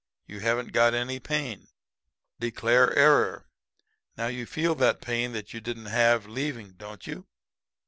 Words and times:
You 0.25 0.39
haven't 0.39 0.73
got 0.73 0.95
any 0.95 1.19
pain. 1.19 1.67
Declare 2.39 2.93
error. 2.97 3.45
Now 4.17 4.25
you 4.25 4.47
feel 4.47 4.73
the 4.73 4.95
pain 4.95 5.31
that 5.33 5.53
you 5.53 5.61
didn't 5.61 5.85
have 5.93 6.25
leaving, 6.25 6.71
don't 6.73 7.05
you?' 7.05 7.27